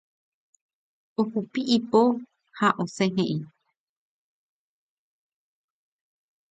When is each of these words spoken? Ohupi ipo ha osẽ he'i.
Ohupi 1.23 1.61
ipo 1.75 2.01
ha 2.57 2.67
osẽ 2.83 3.07
he'i. 3.15 3.37